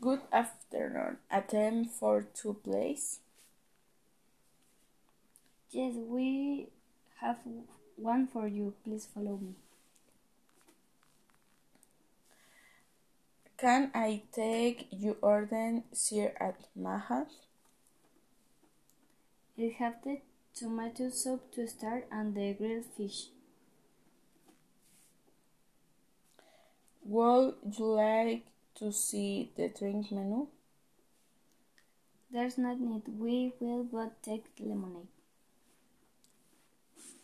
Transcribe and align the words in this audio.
Good 0.00 0.20
afternoon. 0.32 1.16
A 1.28 1.40
time 1.40 1.84
for 1.86 2.22
two, 2.22 2.56
please. 2.62 3.18
Yes, 5.72 5.94
we 5.96 6.68
have 7.20 7.38
one 7.96 8.28
for 8.28 8.46
you. 8.46 8.74
Please 8.84 9.08
follow 9.12 9.36
me. 9.38 9.54
Can 13.56 13.90
I 13.92 14.22
take 14.32 14.86
your 14.92 15.16
order 15.20 15.82
here 16.08 16.32
at 16.38 16.68
Maha's? 16.80 17.48
I 19.58 19.74
have 19.80 19.96
the 20.04 20.20
tomato 20.54 21.10
soup 21.10 21.52
to 21.54 21.66
start 21.66 22.06
and 22.12 22.36
the 22.36 22.52
grilled 22.52 22.84
fish. 22.96 23.30
Would 27.02 27.54
you 27.76 27.84
like 27.84 28.44
to 28.78 28.92
see 28.92 29.52
the 29.56 29.68
drink 29.68 30.10
menu? 30.12 30.46
There's 32.30 32.58
not 32.58 32.80
need. 32.80 33.02
We 33.08 33.52
will 33.60 33.84
but 33.84 34.22
take 34.22 34.44
lemonade. 34.60 35.08